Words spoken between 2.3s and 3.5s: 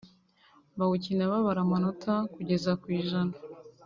kugeza ku ijana